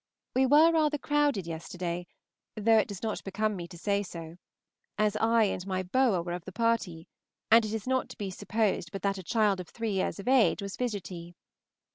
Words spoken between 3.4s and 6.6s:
me to say so, as I and my boa were of the